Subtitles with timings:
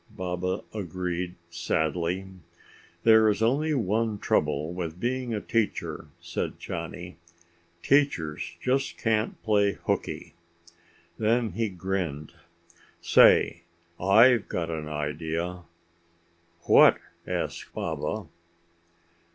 [0.09, 2.25] Baba agreed sadly.
[3.03, 7.17] "There is only one trouble with being a teacher," said Johnny.
[7.83, 10.33] "Teachers just can't play hookey."
[11.19, 12.33] Then he grinned.
[12.99, 13.61] "Say,
[13.99, 15.65] I've got an idea!"
[16.61, 16.97] "What?"
[17.27, 18.27] asked Baba.